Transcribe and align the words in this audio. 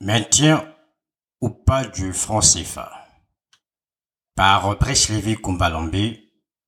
Maintien 0.00 0.74
ou 1.40 1.48
pas 1.48 1.84
du 1.84 2.12
franc 2.12 2.40
CFA 2.40 2.92
par 4.34 4.76
Brice 4.78 5.08
Lévy 5.08 5.38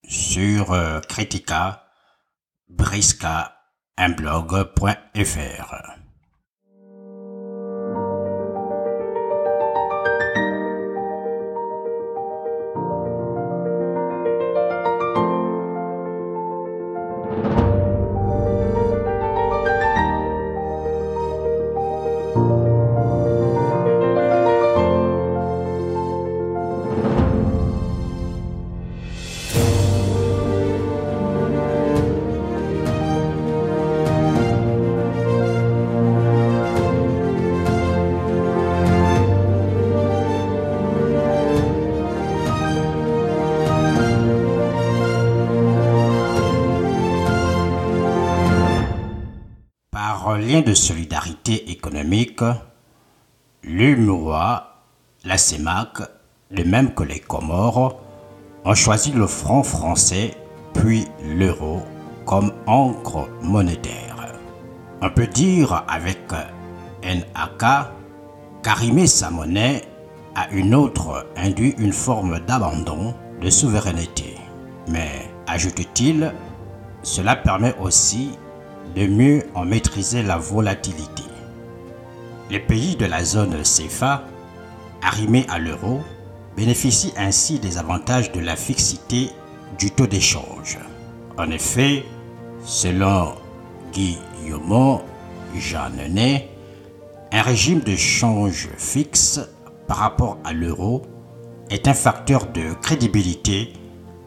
sur 0.09 0.73
euh, 0.73 1.01
Critica 1.01 1.85
Brisca 2.69 3.55
un 3.99 4.09
blog.fr. 4.09 5.98
lien 50.39 50.61
de 50.61 50.75
solidarité 50.75 51.71
économique, 51.71 52.43
l'UMOA, 53.63 54.75
la 55.25 55.39
CEMAC, 55.39 55.99
de 56.51 56.63
même 56.63 56.95
que 56.95 57.03
les 57.03 57.21
Comores, 57.21 58.01
ont 58.65 58.75
choisi 58.75 59.13
le 59.13 59.27
franc 59.27 59.63
français 59.63 60.35
puis 60.75 61.07
l'euro 61.25 61.83
comme 62.25 62.53
encre 62.67 63.29
monétaire. 63.43 64.35
On 65.01 65.11
peut 65.11 65.27
dire 65.27 65.85
avec 65.89 66.21
NAK 67.03 67.65
qu'arrimer 68.63 69.07
sa 69.07 69.31
monnaie 69.31 69.83
à 70.35 70.49
une 70.51 70.75
autre 70.75 71.27
induit 71.37 71.75
une 71.79 71.93
forme 71.93 72.41
d'abandon 72.41 73.15
de 73.41 73.51
souveraineté. 73.51 74.37
Mais, 74.89 75.31
ajoute-t-il, 75.47 76.33
cela 77.03 77.37
permet 77.37 77.75
aussi 77.81 78.31
de 78.95 79.07
mieux 79.07 79.43
en 79.55 79.65
maîtriser 79.65 80.23
la 80.23 80.37
volatilité. 80.37 81.23
Les 82.51 82.61
pays 82.61 82.97
de 82.97 83.05
la 83.07 83.25
zone 83.25 83.63
CFA, 83.63 84.25
arrimés 85.03 85.47
à 85.49 85.59
l'euro, 85.59 86.01
bénéficient 86.57 87.13
ainsi 87.17 87.59
des 87.59 87.79
avantages 87.79 88.33
de 88.33 88.41
la 88.41 88.57
fixité 88.57 89.31
du 89.79 89.91
taux 89.91 90.07
d'échange. 90.07 90.79
En 91.37 91.51
effet, 91.51 92.05
selon 92.65 93.35
Guillaume 93.93 95.01
Jeannenet, 95.55 96.49
un 97.33 97.43
régime 97.43 97.81
de 97.81 97.95
change 97.95 98.69
fixe 98.77 99.41
par 99.87 99.99
rapport 99.99 100.39
à 100.45 100.53
l'euro 100.53 101.03
est 101.71 101.87
un 101.87 101.95
facteur 101.95 102.47
de 102.47 102.73
crédibilité 102.81 103.73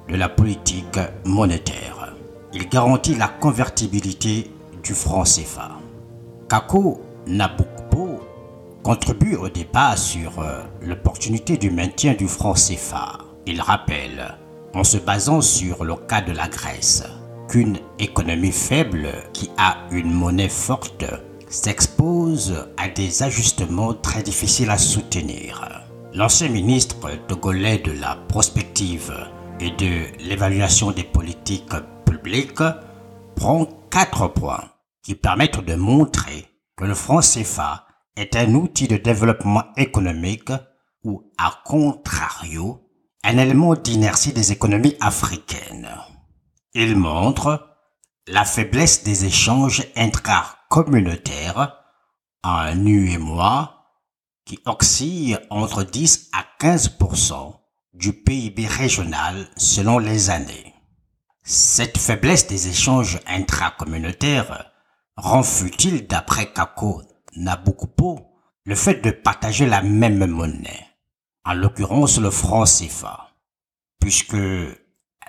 de 0.08 0.16
la 0.16 0.30
politique 0.30 1.00
monétaire. 1.25 2.01
Il 2.54 2.68
garantit 2.68 3.16
la 3.16 3.30
convertibilité 3.30 4.52
du 4.84 4.94
franc 4.94 5.24
CFA. 5.24 5.72
Kako 6.50 7.00
Naboukpo 7.26 8.20
contribue 8.84 9.36
au 9.36 9.48
débat 9.48 9.96
sur 9.96 10.40
euh, 10.40 10.62
l'opportunité 10.82 11.56
du 11.56 11.72
maintien 11.72 12.14
du 12.14 12.28
franc 12.28 12.54
CFA. 12.54 13.20
Il 13.46 13.62
rappelle, 13.62 14.38
en 14.74 14.84
se 14.84 14.98
basant 14.98 15.40
sur 15.40 15.86
le 15.86 15.96
cas 15.96 16.22
de 16.22 16.34
la 16.34 16.50
Grèce, 16.50 17.03
qu'une 17.48 17.78
économie 18.00 18.52
faible 18.52 19.09
qui 19.31 19.50
a 19.58 19.78
une 19.92 20.12
monnaie 20.12 20.50
forte 20.50 21.06
s'expose 21.48 22.68
à 22.75 22.90
des 22.90 23.24
ajustements 23.24 23.94
très 23.94 24.24
difficiles 24.24 24.72
à 24.72 24.78
soutenir. 24.78 25.84
L'ancien 26.14 26.50
ministre 26.50 27.09
togolais 27.28 27.78
de 27.78 27.94
la 27.94 28.18
prospective 28.28 29.14
et 29.62 29.72
de 29.72 30.28
l'évaluation 30.28 30.92
des 30.92 31.04
politiques 31.04 31.72
prend 33.36 33.66
quatre 33.90 34.28
points 34.28 34.72
qui 35.04 35.16
permettent 35.16 35.66
de 35.66 35.76
montrer 35.76 36.48
que 36.78 36.86
le 36.86 36.94
franc 36.94 37.20
CFA 37.20 37.86
est 38.16 38.36
un 38.36 38.54
outil 38.54 38.88
de 38.88 38.98
développement 38.98 39.66
économique 39.78 40.52
ou, 41.04 41.31
à 41.38 41.62
contrario, 41.66 42.88
un 43.24 43.38
élément 43.38 43.76
d'inertie 43.76 44.34
des 44.34 44.52
économies 44.52 44.96
africaines. 45.00 45.90
Il 46.74 46.96
montre 46.96 47.68
la 48.28 48.46
faiblesse 48.46 49.04
des 49.04 49.26
échanges 49.26 49.84
intracommunautaires 49.96 51.78
en 52.44 52.76
mois 52.76 53.81
qui 54.46 54.60
oscillent 54.66 55.38
entre 55.50 55.84
10 55.84 56.30
à 56.34 56.46
15% 56.60 57.56
du 57.94 58.14
PIB 58.14 58.68
régional 58.68 59.48
selon 59.58 60.00
les 60.00 60.30
années. 60.30 60.71
Cette 61.44 61.97
faiblesse 61.97 62.47
des 62.47 62.68
échanges 62.68 63.19
intracommunautaires 63.25 64.72
rend 65.18 65.44
futile, 65.44 66.06
d'après 66.06 66.52
Kako 66.52 67.02
Nabukupo, 67.35 68.28
le 68.66 68.75
fait 68.75 69.03
de 69.03 69.09
partager 69.09 69.66
la 69.66 69.81
même 69.81 70.25
monnaie, 70.28 70.88
en 71.44 71.53
l'occurrence 71.53 72.19
le 72.19 72.30
franc 72.30 72.66
CFA, 72.66 73.31
puisque 74.00 74.38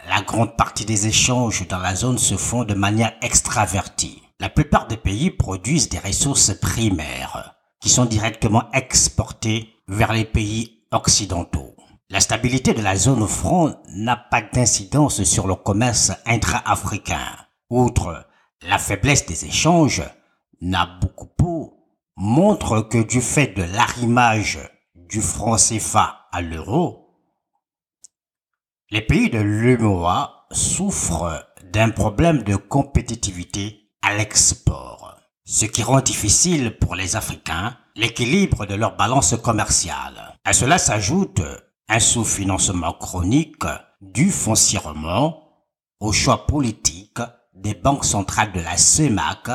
la 0.07 0.23
grande 0.27 0.57
partie 0.57 0.85
des 0.85 1.07
échanges 1.07 1.67
dans 1.67 1.79
la 1.79 1.95
zone 1.95 2.19
se 2.19 2.37
font 2.37 2.65
de 2.65 2.75
manière 2.75 3.15
extravertie. 3.23 4.23
La 4.39 4.51
plupart 4.51 4.89
des 4.89 4.97
pays 4.99 5.31
produisent 5.31 5.89
des 5.89 5.99
ressources 5.99 6.53
primaires 6.59 7.55
qui 7.81 7.89
sont 7.89 8.05
directement 8.05 8.71
exportées 8.73 9.75
vers 9.89 10.13
les 10.13 10.25
pays 10.25 10.85
occidentaux. 10.91 11.72
La 12.13 12.21
stabilité 12.21 12.75
de 12.75 12.83
la 12.83 12.95
zone 12.95 13.27
franc 13.27 13.75
n'a 13.89 14.17
pas 14.17 14.43
d'incidence 14.43 15.23
sur 15.25 15.47
le 15.47 15.55
commerce 15.55 16.13
intra-africain. 16.27 17.25
Outre 17.71 18.27
la 18.61 18.77
faiblesse 18.77 19.25
des 19.25 19.47
échanges, 19.47 20.03
Nabucco 20.61 21.73
montre 22.19 22.83
que 22.83 23.03
du 23.03 23.23
fait 23.23 23.57
de 23.57 23.63
l'arrimage 23.63 24.59
du 24.95 25.23
franc 25.23 25.57
CFA 25.57 26.29
à 26.31 26.43
l'euro, 26.43 27.17
les 28.91 29.01
pays 29.01 29.31
de 29.31 29.39
l'UMOA 29.39 30.49
souffrent 30.51 31.47
d'un 31.73 31.89
problème 31.89 32.43
de 32.43 32.57
compétitivité 32.57 33.89
à 34.03 34.15
l'export, 34.15 35.17
ce 35.47 35.65
qui 35.65 35.83
rend 35.83 36.03
difficile 36.03 36.77
pour 36.77 36.95
les 36.95 37.17
Africains 37.17 37.79
l'équilibre 37.97 38.67
de 38.67 38.75
leur 38.75 38.97
balance 38.99 39.35
commerciale. 39.43 40.37
À 40.45 40.53
cela 40.53 40.77
s'ajoute 40.77 41.41
un 41.93 42.01
sous-financement 42.01 42.95
chronique 42.95 43.67
dû 44.01 44.31
foncièrement 44.31 45.43
au 46.01 46.11
choix 46.11 46.47
politique 46.47 47.19
des 47.53 47.75
banques 47.75 48.07
centrales 48.07 48.51
de 48.53 48.61
la 48.61 48.79
CEMAC 48.79 49.51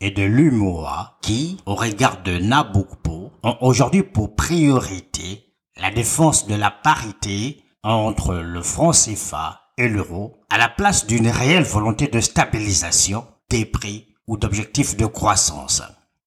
et 0.00 0.10
de 0.10 0.24
l'UMOA 0.24 1.16
qui, 1.22 1.58
au 1.64 1.76
regard 1.76 2.24
de 2.24 2.38
Nabucco, 2.38 3.30
ont 3.44 3.56
aujourd'hui 3.60 4.02
pour 4.02 4.34
priorité 4.34 5.54
la 5.76 5.92
défense 5.92 6.48
de 6.48 6.56
la 6.56 6.72
parité 6.72 7.62
entre 7.84 8.34
le 8.34 8.62
franc 8.62 8.90
CFA 8.90 9.60
et 9.78 9.88
l'euro 9.88 10.40
à 10.50 10.58
la 10.58 10.68
place 10.68 11.06
d'une 11.06 11.28
réelle 11.28 11.62
volonté 11.62 12.08
de 12.08 12.18
stabilisation 12.18 13.24
des 13.48 13.64
prix 13.64 14.08
ou 14.26 14.36
d'objectifs 14.36 14.96
de 14.96 15.06
croissance. 15.06 15.82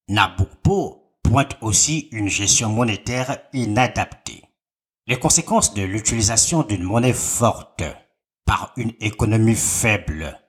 Nabucco 0.08 1.18
pointe 1.22 1.58
aussi 1.60 2.08
une 2.14 2.30
gestion 2.30 2.70
monétaire 2.70 3.40
inadaptée. 3.52 4.49
Les 5.10 5.18
conséquences 5.18 5.74
de 5.74 5.82
l'utilisation 5.82 6.62
d'une 6.62 6.84
monnaie 6.84 7.14
forte 7.14 7.82
par 8.46 8.74
une 8.78 8.94
économie 9.00 9.56
faible 9.56 10.40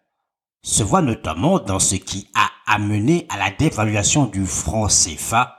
se 0.63 0.83
voient 0.83 1.01
notamment 1.01 1.59
dans 1.59 1.79
ce 1.79 1.95
qui 1.95 2.29
a 2.35 2.51
amené 2.67 3.27
à 3.31 3.39
la 3.39 3.51
dévaluation 3.51 4.27
du 4.27 4.45
franc 4.45 4.89
CFA 4.89 5.57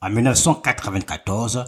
en 0.00 0.10
1994 0.10 1.66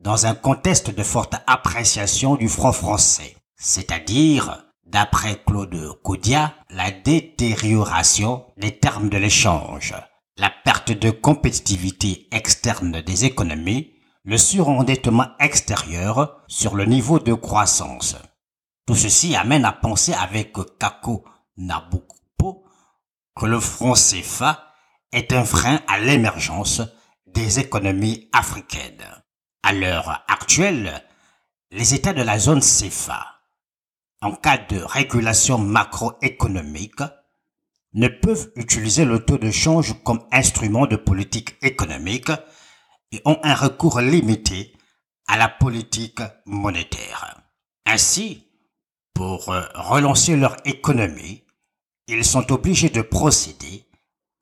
dans 0.00 0.26
un 0.26 0.34
contexte 0.34 0.90
de 0.90 1.02
forte 1.04 1.36
appréciation 1.46 2.34
du 2.34 2.48
franc 2.48 2.72
français, 2.72 3.36
c'est-à-dire, 3.54 4.64
d'après 4.86 5.40
Claude 5.46 5.92
Codia, 6.02 6.56
la 6.70 6.90
détérioration 6.90 8.46
des 8.56 8.76
termes 8.76 9.10
de 9.10 9.16
l'échange, 9.16 9.94
la 10.36 10.50
perte 10.64 10.90
de 10.90 11.12
compétitivité 11.12 12.26
externe 12.32 13.00
des 13.00 13.26
économies 13.26 13.92
le 14.30 14.38
surendettement 14.38 15.26
extérieur 15.40 16.40
sur 16.46 16.76
le 16.76 16.84
niveau 16.84 17.18
de 17.18 17.34
croissance. 17.34 18.14
Tout 18.86 18.94
ceci 18.94 19.34
amène 19.34 19.64
à 19.64 19.72
penser 19.72 20.12
avec 20.12 20.52
Kako 20.78 21.24
Nabucco 21.56 22.64
que 23.34 23.46
le 23.46 23.58
franc 23.58 23.94
CFA 23.94 24.72
est 25.10 25.32
un 25.32 25.44
frein 25.44 25.80
à 25.88 25.98
l'émergence 25.98 26.80
des 27.26 27.58
économies 27.58 28.28
africaines. 28.32 29.04
À 29.64 29.72
l'heure 29.72 30.22
actuelle, 30.28 31.02
les 31.72 31.94
États 31.94 32.12
de 32.12 32.22
la 32.22 32.38
zone 32.38 32.60
CFA, 32.60 33.26
en 34.22 34.30
cas 34.36 34.58
de 34.58 34.78
régulation 34.78 35.58
macroéconomique, 35.58 37.02
ne 37.94 38.06
peuvent 38.06 38.52
utiliser 38.54 39.04
le 39.04 39.24
taux 39.24 39.38
de 39.38 39.50
change 39.50 40.00
comme 40.04 40.24
instrument 40.30 40.86
de 40.86 40.94
politique 40.94 41.56
économique 41.62 42.30
et 43.12 43.20
ont 43.24 43.38
un 43.42 43.54
recours 43.54 44.00
limité 44.00 44.72
à 45.26 45.36
la 45.36 45.48
politique 45.48 46.20
monétaire. 46.46 47.40
Ainsi, 47.86 48.46
pour 49.14 49.46
relancer 49.74 50.36
leur 50.36 50.56
économie, 50.64 51.44
ils 52.06 52.24
sont 52.24 52.50
obligés 52.52 52.90
de 52.90 53.02
procéder 53.02 53.86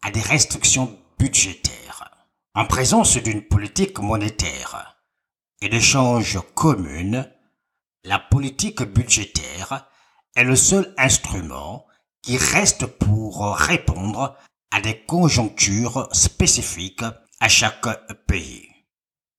à 0.03 0.11
des 0.11 0.21
restrictions 0.21 0.99
budgétaires. 1.19 2.11
En 2.55 2.65
présence 2.65 3.17
d'une 3.17 3.43
politique 3.43 3.99
monétaire 3.99 4.99
et 5.61 5.69
d'échange 5.69 6.39
commune, 6.55 7.31
la 8.05 8.19
politique 8.19 8.83
budgétaire 8.83 9.91
est 10.35 10.45
le 10.45 10.57
seul 10.57 10.95
instrument 10.97 11.87
qui 12.23 12.37
reste 12.37 12.87
pour 12.87 13.55
répondre 13.57 14.37
à 14.71 14.81
des 14.81 15.05
conjonctures 15.05 16.09
spécifiques 16.13 17.05
à 17.41 17.49
chaque 17.49 17.87
pays. 18.27 18.69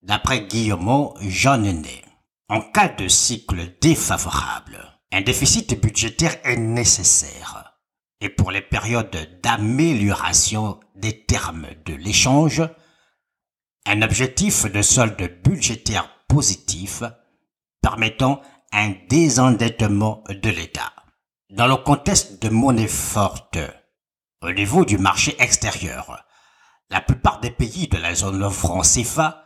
D'après 0.01 0.46
Guillaume 0.46 1.13
Jeannenet, 1.19 2.04
en 2.48 2.62
cas 2.62 2.88
de 2.90 3.07
cycle 3.07 3.78
défavorable, 3.81 4.80
un 5.12 5.22
déficit 5.22 5.80
budgétaire 5.80 6.38
est 6.44 6.57
nécessaire. 6.57 7.78
Et 8.22 8.30
pour 8.30 8.51
les 8.51 8.62
périodes 8.62 9.40
d'amélioration 9.44 10.80
des 10.96 11.25
termes 11.25 11.68
de 11.86 11.94
l'échange, 11.94 12.62
un 13.86 14.01
objectif 14.01 14.66
de 14.66 14.81
solde 14.81 15.42
budgétaire 15.44 16.10
positif 16.28 17.04
permettant 17.81 18.42
un 18.72 18.94
désendettement 19.10 20.24
de 20.30 20.50
l'État. 20.50 20.94
Dans 21.50 21.68
le 21.68 21.78
contexte 21.78 22.42
de 22.42 22.50
monnaie 22.50 22.88
forte, 22.88 23.57
au 24.42 24.51
niveau 24.51 24.86
du 24.86 24.98
marché 24.98 25.36
extérieur, 25.40 26.24
la 26.89 27.01
plupart 27.01 27.39
des 27.39 27.51
pays 27.51 27.88
de 27.88 27.97
la 27.97 28.15
zone 28.15 28.50
franc 28.50 28.81
CFA 28.81 29.44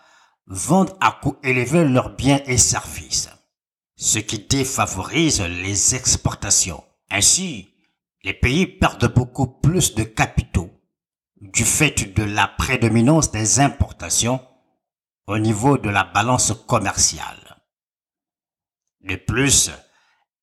vendent 0.48 0.95
à 1.00 1.12
coût 1.22 1.38
élevé 1.44 1.86
leurs 1.86 2.16
biens 2.16 2.42
et 2.45 2.57
services, 2.57 3.30
ce 3.95 4.19
qui 4.19 4.40
défavorise 4.40 5.42
les 5.42 5.95
exportations. 5.95 6.84
Ainsi, 7.10 7.74
les 8.24 8.34
pays 8.34 8.68
perdent 8.68 9.13
beaucoup 9.13 9.48
plus 9.48 9.95
de 9.95 10.04
capitaux 10.04 10.72
du 11.42 11.66
fait 11.66 12.13
de 12.16 12.24
la 12.24 12.48
prédominance 12.48 13.31
des 13.31 13.60
importations 13.60 14.40
au 15.28 15.38
niveau 15.38 15.78
de 15.78 15.90
la 15.90 16.06
balance 16.06 16.54
commerciale. 16.68 17.62
De 19.01 19.16
plus, 19.16 19.72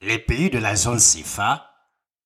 les 0.03 0.19
pays 0.19 0.51
de 0.51 0.59
la 0.59 0.77
zone 0.77 0.99
CFA, 0.99 1.67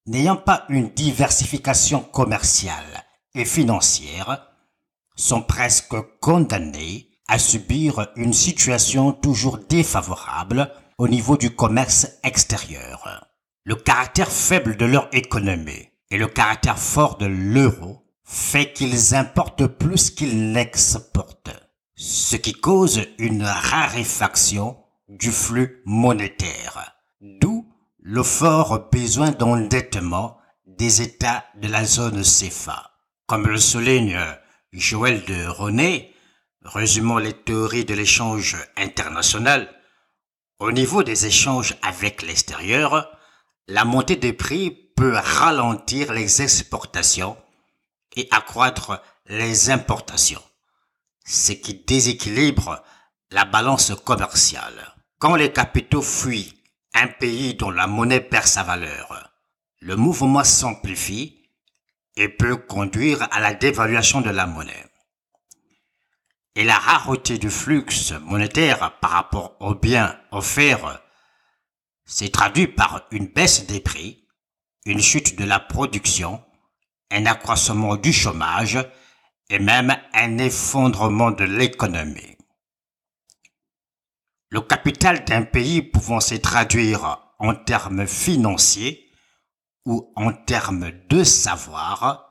n'ayant 0.07 0.37
pas 0.37 0.65
une 0.69 0.91
diversification 0.91 2.01
commerciale 2.01 3.05
et 3.35 3.45
financière, 3.45 4.54
sont 5.17 5.43
presque 5.43 5.97
condamnés 6.21 7.11
à 7.29 7.39
subir 7.39 8.09
une 8.17 8.33
situation 8.33 9.13
toujours 9.13 9.59
défavorable 9.59 10.71
au 10.99 11.09
niveau 11.09 11.37
du 11.37 11.55
commerce 11.55 12.07
extérieur. 12.23 13.27
Le 13.65 13.77
caractère 13.77 14.31
faible 14.31 14.77
de 14.77 14.85
leur 14.85 15.09
économie 15.13 15.89
et 16.11 16.19
le 16.19 16.27
caractère 16.27 16.79
fort 16.79 17.17
de 17.17 17.27
l'euro 17.27 18.05
fait 18.25 18.73
qu'ils 18.73 19.15
importent 19.15 19.67
plus 19.67 20.11
qu'ils 20.11 20.53
n'exportent, 20.53 21.51
ce 21.97 22.37
qui 22.37 22.53
cause 22.53 23.07
une 23.19 23.45
raréfaction 23.45 24.77
du 25.09 25.31
flux 25.31 25.83
monétaire, 25.85 26.95
d'où 27.21 27.67
le 27.99 28.23
fort 28.23 28.91
besoin 28.91 29.31
d'endettement 29.31 30.39
des 30.67 31.03
États 31.03 31.45
de 31.61 31.69
la 31.69 31.85
zone 31.85 32.23
CFA. 32.23 32.91
Comme 33.27 33.47
le 33.47 33.59
souligne 33.59 34.19
Joël 34.75 35.25
de 35.25 35.47
René, 35.47 36.13
résumant 36.63 37.19
les 37.19 37.33
théories 37.33 37.85
de 37.85 37.95
l'échange 37.95 38.57
international, 38.77 39.73
au 40.59 40.73
niveau 40.73 41.05
des 41.05 41.27
échanges 41.27 41.77
avec 41.83 42.23
l'extérieur, 42.23 43.09
la 43.69 43.85
montée 43.85 44.17
des 44.17 44.33
prix 44.33 44.73
peut 44.97 45.15
ralentir 45.15 46.13
les 46.13 46.43
exportations 46.43 47.37
et 48.17 48.27
accroître 48.33 49.01
les 49.27 49.71
importations, 49.71 50.43
ce 51.25 51.53
qui 51.53 51.75
déséquilibre 51.75 52.83
la 53.31 53.45
balance 53.45 53.93
commerciale. 54.05 54.93
Quand 55.21 55.37
les 55.37 55.53
capitaux 55.53 56.03
fuient 56.03 56.53
un 56.95 57.07
pays 57.07 57.55
dont 57.55 57.71
la 57.71 57.87
monnaie 57.87 58.21
perd 58.21 58.47
sa 58.47 58.65
valeur, 58.65 59.31
le 59.79 59.95
mouvement 59.95 60.43
s'amplifie 60.43 61.44
et 62.17 62.29
peut 62.29 62.57
conduire 62.57 63.27
à 63.33 63.41
la 63.41 63.55
dévaluation 63.55 64.21
de 64.21 64.31
la 64.31 64.47
monnaie. 64.47 64.87
Et 66.55 66.65
la 66.65 66.79
rareté 66.79 67.39
du 67.39 67.51
flux 67.51 67.85
monétaire 68.23 68.99
par 69.01 69.11
rapport 69.11 69.57
aux 69.61 69.75
biens 69.75 70.19
offerts 70.31 71.03
s'est 72.05 72.31
traduit 72.31 72.69
par 72.69 73.07
une 73.11 73.27
baisse 73.27 73.67
des 73.67 73.81
prix, 73.81 74.27
une 74.85 75.01
chute 75.01 75.37
de 75.37 75.45
la 75.45 75.59
production 75.59 76.45
un 77.15 77.27
accroissement 77.27 77.97
du 77.97 78.13
chômage 78.13 78.79
et 79.49 79.59
même 79.59 79.97
un 80.13 80.39
effondrement 80.39 81.31
de 81.31 81.45
l'économie. 81.45 82.37
Le 84.49 84.61
capital 84.61 85.25
d'un 85.25 85.43
pays 85.43 85.83
pouvant 85.83 86.21
se 86.21 86.35
traduire 86.35 87.35
en 87.39 87.55
termes 87.55 88.07
financiers 88.07 89.04
ou 89.85 90.13
en 90.17 90.33
termes 90.33 90.91
de 91.09 91.25
savoir, 91.25 92.31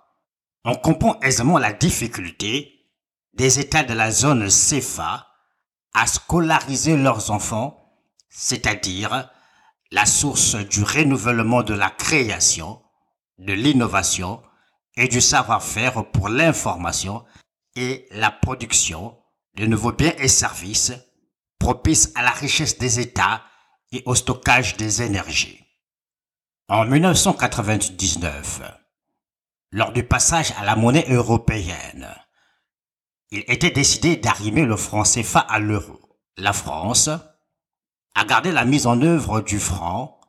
on 0.66 0.76
comprend 0.76 1.20
aisément 1.20 1.58
la 1.58 1.74
difficulté 1.74 2.90
des 3.34 3.60
États 3.60 3.84
de 3.84 3.94
la 3.94 4.12
zone 4.12 4.48
CFA 4.48 5.28
à 5.94 6.08
scolariser 6.08 6.98
leurs 6.98 7.32
enfants, 7.32 7.98
c'est-à-dire 8.30 9.30
la 9.92 10.06
source 10.06 10.56
du 10.56 10.84
renouvellement 10.84 11.64
de 11.64 11.74
la 11.74 11.90
création, 11.90 12.82
de 13.38 13.54
l'innovation 13.54 14.42
et 14.96 15.08
du 15.08 15.22
savoir-faire 15.22 16.10
pour 16.12 16.30
l'information 16.30 17.26
et 17.76 18.08
la 18.12 18.32
production 18.32 19.18
de 19.56 19.66
nouveaux 19.66 19.92
biens 19.92 20.14
et 20.18 20.28
services 20.28 20.94
propices 21.60 22.12
à 22.16 22.24
la 22.24 22.31
richesse 22.31 22.78
des 22.78 23.00
États 23.00 23.44
et 23.92 24.04
au 24.06 24.16
stockage 24.16 24.78
des 24.78 25.02
énergies. 25.02 25.63
En 26.70 26.86
1999, 26.86 28.62
lors 29.72 29.92
du 29.92 30.06
passage 30.06 30.54
à 30.58 30.64
la 30.64 30.78
monnaie 30.78 31.06
européenne, 31.10 32.08
il 33.32 33.44
était 33.48 33.72
décidé 33.72 34.16
d'arrimer 34.16 34.64
le 34.64 34.78
franc 34.78 35.04
CFA 35.04 35.42
à 35.42 35.60
l'euro. 35.60 36.00
La 36.38 36.54
France 36.54 37.10
a 38.16 38.26
gardé 38.26 38.54
la 38.54 38.64
mise 38.64 38.88
en 38.88 39.02
œuvre 39.02 39.42
du 39.42 39.60
franc 39.60 40.22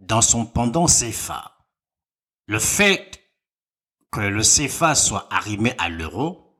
dans 0.00 0.20
son 0.20 0.44
pendant 0.44 0.84
CFA. 0.84 1.56
Le 2.46 2.58
fait 2.58 3.22
que 4.12 4.20
le 4.20 4.42
CFA 4.42 4.94
soit 4.94 5.26
arrimé 5.32 5.74
à 5.78 5.88
l'euro 5.88 6.58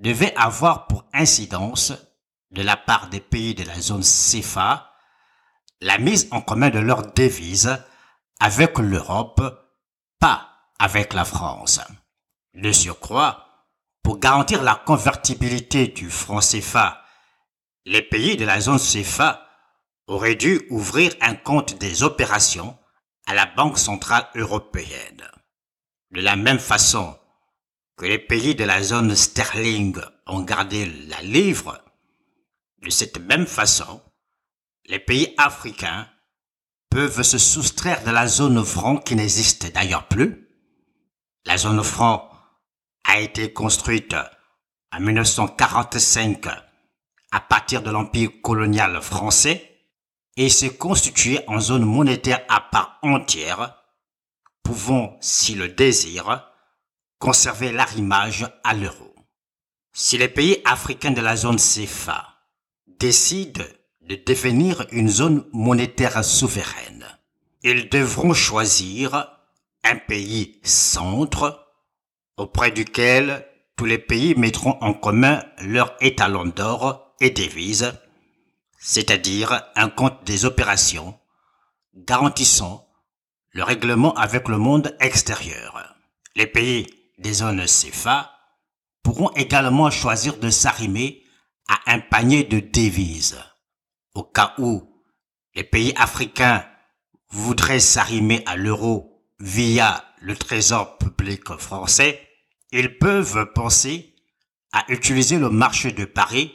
devait 0.00 0.34
avoir 0.34 0.88
pour 0.88 1.04
incidence 1.12 1.92
de 2.50 2.62
la 2.62 2.76
part 2.76 3.10
des 3.10 3.20
pays 3.20 3.54
de 3.54 3.62
la 3.62 3.80
zone 3.80 4.02
CFA 4.02 4.92
la 5.80 5.98
mise 5.98 6.26
en 6.32 6.40
commun 6.40 6.70
de 6.70 6.80
leurs 6.80 7.12
devises 7.12 7.78
avec 8.40 8.78
l'Europe, 8.78 9.42
pas 10.20 10.48
avec 10.78 11.12
la 11.12 11.24
France. 11.24 11.80
De 12.54 12.72
surcroît, 12.72 13.66
pour 14.02 14.18
garantir 14.18 14.62
la 14.62 14.74
convertibilité 14.74 15.88
du 15.88 16.10
franc 16.10 16.40
CFA, 16.40 17.04
les 17.84 18.02
pays 18.02 18.36
de 18.36 18.44
la 18.44 18.60
zone 18.60 18.78
CFA 18.78 19.46
auraient 20.06 20.34
dû 20.34 20.62
ouvrir 20.70 21.12
un 21.20 21.34
compte 21.34 21.78
des 21.78 22.02
opérations 22.02 22.78
à 23.26 23.34
la 23.34 23.46
Banque 23.46 23.78
centrale 23.78 24.28
européenne. 24.34 25.28
De 26.10 26.20
la 26.20 26.36
même 26.36 26.58
façon 26.58 27.18
que 27.96 28.06
les 28.06 28.18
pays 28.18 28.54
de 28.54 28.64
la 28.64 28.82
zone 28.82 29.14
sterling 29.14 30.00
ont 30.26 30.40
gardé 30.40 30.86
la 31.08 31.20
livre, 31.20 31.82
de 32.82 32.90
cette 32.90 33.18
même 33.18 33.46
façon, 33.46 34.00
les 34.86 35.00
pays 35.00 35.34
africains 35.36 36.08
peuvent 36.90 37.22
se 37.22 37.38
soustraire 37.38 38.02
de 38.04 38.10
la 38.10 38.26
zone 38.26 38.64
franc 38.64 38.96
qui 38.96 39.14
n'existe 39.14 39.72
d'ailleurs 39.72 40.08
plus. 40.08 40.48
La 41.44 41.56
zone 41.56 41.82
franc 41.82 42.28
a 43.04 43.20
été 43.20 43.52
construite 43.52 44.14
en 44.92 45.00
1945 45.00 46.46
à 47.30 47.40
partir 47.40 47.82
de 47.82 47.90
l'empire 47.90 48.30
colonial 48.42 49.00
français 49.02 49.64
et 50.36 50.48
s'est 50.48 50.76
constituée 50.76 51.40
en 51.46 51.60
zone 51.60 51.84
monétaire 51.84 52.44
à 52.48 52.60
part 52.60 52.98
entière 53.02 53.74
pouvons, 54.68 55.16
si 55.22 55.54
le 55.54 55.68
désire, 55.68 56.46
conserver 57.18 57.72
l'arrimage 57.72 58.46
à 58.64 58.74
l'euro. 58.74 59.14
Si 59.94 60.18
les 60.18 60.28
pays 60.28 60.60
africains 60.66 61.10
de 61.10 61.22
la 61.22 61.36
zone 61.36 61.56
CFA 61.56 62.38
décident 62.86 63.64
de 64.08 64.16
devenir 64.16 64.86
une 64.90 65.08
zone 65.08 65.44
monétaire 65.52 66.24
souveraine, 66.24 67.06
ils 67.62 67.90
devront 67.90 68.32
choisir 68.32 69.38
un 69.84 69.96
pays 69.96 70.58
centre 70.62 71.74
auprès 72.38 72.70
duquel 72.70 73.46
tous 73.76 73.84
les 73.84 73.98
pays 73.98 74.34
mettront 74.34 74.78
en 74.80 74.94
commun 74.94 75.44
leur 75.60 75.94
étalon 76.00 76.46
d'or 76.46 77.14
et 77.20 77.30
devises, 77.30 77.92
c'est-à-dire 78.78 79.62
un 79.74 79.90
compte 79.90 80.24
des 80.24 80.46
opérations 80.46 81.18
garantissant 81.94 82.88
le 83.50 83.62
règlement 83.62 84.14
avec 84.14 84.48
le 84.48 84.56
monde 84.56 84.96
extérieur. 85.00 85.94
Les 86.34 86.46
pays 86.46 86.86
des 87.18 87.34
zones 87.34 87.64
CFA 87.66 88.30
pourront 89.02 89.30
également 89.34 89.90
choisir 89.90 90.38
de 90.38 90.48
s'arrimer 90.48 91.24
à 91.68 91.92
un 91.92 91.98
panier 91.98 92.44
de 92.44 92.60
devises. 92.60 93.36
Au 94.14 94.24
cas 94.24 94.54
où 94.58 94.82
les 95.54 95.64
pays 95.64 95.92
africains 95.96 96.64
voudraient 97.30 97.80
s'arrimer 97.80 98.42
à 98.46 98.56
l'euro 98.56 99.24
via 99.38 100.04
le 100.20 100.36
trésor 100.36 100.98
public 100.98 101.44
français, 101.58 102.28
ils 102.72 102.98
peuvent 102.98 103.52
penser 103.54 104.14
à 104.72 104.84
utiliser 104.88 105.38
le 105.38 105.50
marché 105.50 105.92
de 105.92 106.04
Paris 106.04 106.54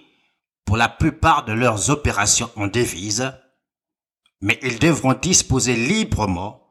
pour 0.65 0.77
la 0.77 0.89
plupart 0.89 1.45
de 1.45 1.53
leurs 1.53 1.89
opérations 1.89 2.51
en 2.55 2.67
devises, 2.67 3.33
mais 4.41 4.59
ils 4.61 4.79
devront 4.79 5.13
disposer 5.13 5.75
librement 5.75 6.63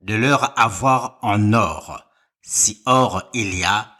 de 0.00 0.14
leur 0.14 0.58
avoir 0.58 1.18
en 1.22 1.52
or, 1.52 2.02
si 2.42 2.82
or 2.86 3.30
il 3.32 3.54
y 3.54 3.64
a, 3.64 3.90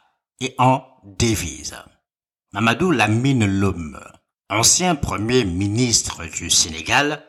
et 0.41 0.55
en 0.59 0.85
devises. 1.05 1.77
Mamadou 2.53 2.91
Lamine 2.91 3.47
Loum, 3.47 3.99
ancien 4.49 4.95
premier 4.95 5.45
ministre 5.45 6.25
du 6.27 6.51
Sénégal, 6.51 7.25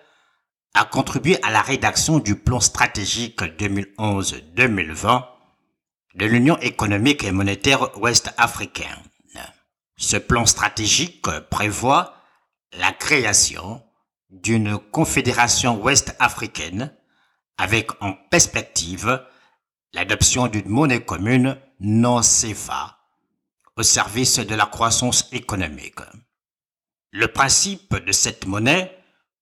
a 0.74 0.84
contribué 0.84 1.42
à 1.42 1.52
la 1.52 1.62
rédaction 1.62 2.20
du 2.20 2.36
plan 2.36 2.60
stratégique 2.60 3.42
2011-2020 3.42 5.26
de 6.16 6.26
l'Union 6.26 6.58
économique 6.60 7.24
et 7.24 7.32
monétaire 7.32 7.98
ouest-africaine. 7.98 8.98
Ce 9.98 10.18
plan 10.18 10.46
stratégique 10.46 11.26
prévoit 11.50 12.16
la 12.74 12.92
création 12.92 13.82
d'une 14.30 14.78
confédération 14.78 15.82
ouest-africaine 15.82 16.94
avec 17.58 17.92
en 18.02 18.14
perspective 18.30 19.26
l'adoption 19.94 20.48
d'une 20.48 20.68
monnaie 20.68 21.06
commune 21.06 21.58
non 21.80 22.20
CFA 22.20 22.98
au 23.78 23.84
service 23.84 24.40
de 24.40 24.56
la 24.56 24.66
croissance 24.66 25.30
économique. 25.32 26.00
Le 27.18 27.30
principe 27.30 27.96
de 28.06 28.12
cette 28.12 28.46
monnaie 28.46 28.94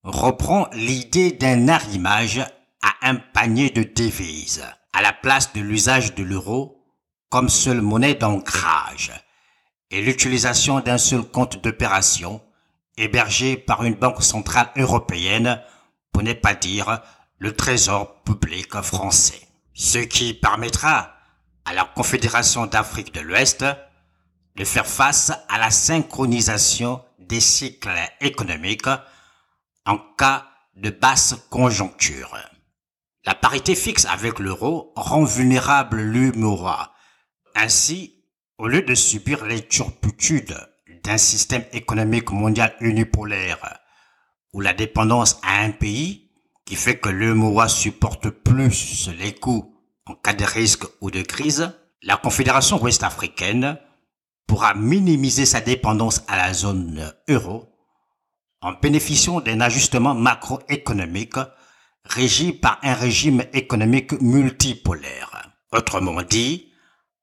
reprend 0.04 0.68
l'idée 0.74 1.32
d'un 1.32 1.68
arrimage 1.68 2.38
à 2.84 2.94
un 3.02 3.16
panier 3.16 3.72
de 3.72 3.82
devises 3.82 4.64
à 4.94 5.02
la 5.02 5.12
place 5.12 5.54
de 5.54 5.62
l'usage 5.62 6.14
de 6.14 6.22
l'euro 6.22 6.86
comme 7.30 7.50
seule 7.50 7.82
monnaie 7.82 8.14
d'ancrage 8.14 9.12
et 9.90 10.04
l'utilisation 10.04 10.82
d'un 10.82 11.00
seul 11.00 11.24
compte 11.24 11.64
d'opération 11.64 12.44
hébergé 12.96 13.58
par 13.58 13.84
une 13.84 13.96
banque 13.96 14.22
centrale 14.22 14.70
européenne, 14.76 15.60
pour 16.12 16.22
ne 16.22 16.34
pas 16.34 16.54
dire 16.54 17.02
le 17.40 17.56
trésor 17.56 18.22
public 18.22 18.72
français. 18.84 19.48
Ce 19.74 19.98
qui 19.98 20.36
permettra 20.36 21.16
à 21.66 21.74
la 21.74 21.86
Confédération 21.86 22.68
d'Afrique 22.68 23.16
de 23.16 23.22
l'Ouest 23.22 23.66
de 24.58 24.64
faire 24.64 24.86
face 24.86 25.32
à 25.50 25.58
la 25.58 25.72
synchronisation 25.72 27.02
des 27.28 27.40
cycles 27.40 27.90
économiques 28.22 28.88
en 29.86 29.98
cas 30.18 30.48
de 30.76 30.90
basse 30.90 31.36
conjoncture. 31.50 32.36
La 33.26 33.36
parité 33.36 33.76
fixe 33.76 34.06
avec 34.06 34.40
l'euro 34.40 34.92
rend 34.96 35.24
vulnérable 35.24 36.02
l'UMOA. 36.02 36.94
Ainsi, 37.56 38.26
au 38.58 38.68
lieu 38.68 38.82
de 38.82 38.96
subir 38.96 39.46
les 39.46 39.68
turpitudes 39.68 40.58
d'un 41.04 41.18
système 41.18 41.66
économique 41.74 42.32
mondial 42.32 42.76
unipolaire, 42.80 43.80
où 44.54 44.62
la 44.62 44.74
dépendance 44.74 45.40
à 45.44 45.62
un 45.62 45.72
pays, 45.72 46.32
qui 46.66 46.76
fait 46.76 46.98
que 46.98 47.10
l'UMOA 47.10 47.68
supporte 47.68 48.30
plus 48.30 49.10
les 49.20 49.36
coûts 49.36 49.76
en 50.06 50.16
cas 50.16 50.34
de 50.34 50.46
risque 50.46 50.86
ou 51.02 51.12
de 51.12 51.22
crise, 51.22 51.72
la 52.02 52.18
Confédération 52.18 52.82
ouest-africaine 52.82 53.78
pourra 54.48 54.74
minimiser 54.74 55.46
sa 55.46 55.62
dépendance 55.62 56.24
à 56.28 56.38
la 56.38 56.54
zone 56.54 57.14
euro 57.30 57.70
en 58.62 58.74
bénéficiant 58.74 59.42
d'un 59.42 59.62
ajustement 59.62 60.16
macroéconomique 60.16 61.38
régi 62.06 62.54
par 62.54 62.80
un 62.82 62.94
régime 62.94 63.44
économique 63.54 64.14
multipolaire. 64.22 65.50
Autrement 65.72 66.22
dit, 66.22 66.72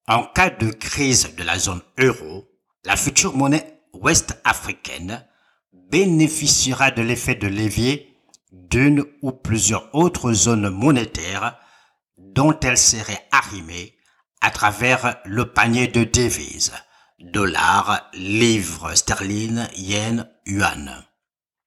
en 0.07 0.25
cas 0.25 0.51
de 0.51 0.71
crise 0.71 1.35
de 1.37 1.43
la 1.43 1.59
zone 1.59 1.83
euro, 1.99 2.49
la 2.85 2.97
future 2.97 3.37
monnaie 3.37 3.81
ouest-africaine 3.93 5.27
bénéficiera 5.73 6.91
de 6.91 7.03
l'effet 7.03 7.35
de 7.35 7.47
levier 7.47 8.17
d'une 8.53 9.05
ou 9.23 9.33
plusieurs 9.33 9.95
autres 9.95 10.33
zones 10.33 10.69
monétaires 10.69 11.59
dont 12.19 12.59
elle 12.61 12.79
serait 12.79 13.27
arrimée 13.31 13.97
à 14.41 14.51
travers 14.51 15.17
le 15.25 15.53
panier 15.53 15.89
de 15.89 16.05
devises, 16.05 16.73
dollars, 17.21 18.09
livres 18.15 18.95
sterling, 18.95 19.67
yen, 19.77 20.29
yuan. 20.47 21.05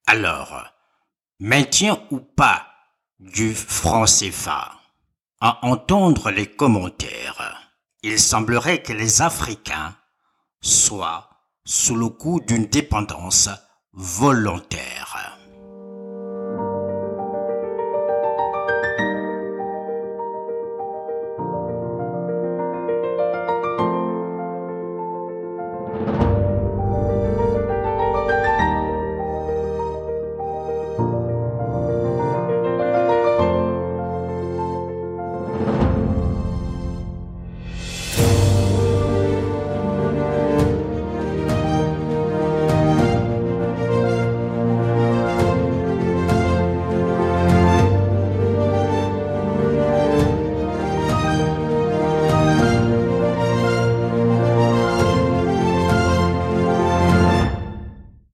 Alors, 0.05 0.65
maintien 1.39 1.99
ou 2.11 2.19
pas 2.19 2.67
du 3.19 3.53
franc 3.53 4.05
CFA. 4.05 4.71
À 5.39 5.65
entendre 5.65 6.31
les 6.31 6.47
commentaires, 6.47 7.71
il 8.01 8.19
semblerait 8.19 8.81
que 8.81 8.93
les 8.93 9.21
Africains 9.21 9.95
soient 10.61 11.29
sous 11.65 11.95
le 11.95 12.09
coup 12.09 12.39
d'une 12.39 12.65
dépendance 12.65 13.49
volontaire. 13.91 15.02